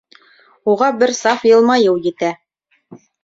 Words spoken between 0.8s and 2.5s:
бер саф йылмайыу етә.